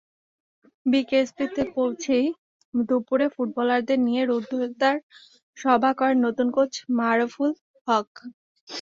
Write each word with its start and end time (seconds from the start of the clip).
বিকেএসপিতে 0.85 1.61
পৌঁছেই 1.75 2.25
দুপুরে 2.73 3.27
ফুটবলারদের 3.35 3.99
নিয়ে 4.07 4.23
রুদ্ধদ্বার 4.25 4.95
সভা 5.57 5.91
করেন 5.99 6.17
নতুন 6.25 6.47
কোচ 6.55 6.71
মারুফুল 6.97 7.51
হক। 7.87 8.09